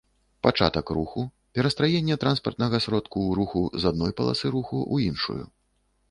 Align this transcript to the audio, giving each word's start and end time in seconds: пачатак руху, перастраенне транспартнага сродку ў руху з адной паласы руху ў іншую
пачатак 0.45 0.87
руху, 0.97 1.23
перастраенне 1.57 2.15
транспартнага 2.23 2.79
сродку 2.85 3.17
ў 3.27 3.29
руху 3.41 3.61
з 3.83 3.91
адной 3.91 4.15
паласы 4.19 4.47
руху 4.55 4.79
ў 4.93 4.95
іншую 5.13 5.39